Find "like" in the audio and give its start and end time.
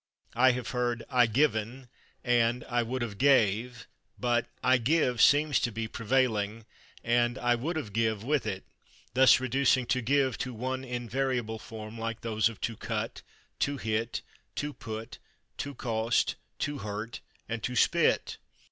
11.99-12.21